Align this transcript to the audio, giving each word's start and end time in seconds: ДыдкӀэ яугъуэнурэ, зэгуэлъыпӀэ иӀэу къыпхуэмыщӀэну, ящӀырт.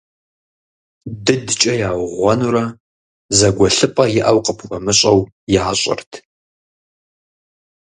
ДыдкӀэ 1.25 1.73
яугъуэнурэ, 1.89 2.63
зэгуэлъыпӀэ 3.37 4.05
иӀэу 4.19 4.39
къыпхуэмыщӀэну, 4.45 5.29
ящӀырт. 5.69 6.11